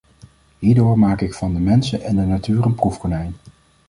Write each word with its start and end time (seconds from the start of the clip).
Hierdoor 0.61 0.99
maak 0.99 1.21
ik 1.21 1.33
van 1.33 1.53
de 1.53 1.59
mensen 1.59 2.01
en 2.01 2.15
de 2.15 2.21
natuur 2.25 2.65
een 2.65 2.75
proefkonijn. 2.75 3.35